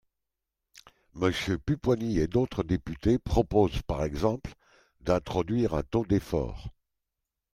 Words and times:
Monsieur 1.13 1.59
Pupponi 1.59 2.17
et 2.17 2.25
d’autres 2.27 2.63
députés 2.63 3.19
proposent 3.19 3.83
par 3.83 4.03
exemple 4.03 4.55
d’introduire 5.03 5.75
un 5.75 5.83
taux 5.83 6.07
d’effort. 6.07 6.69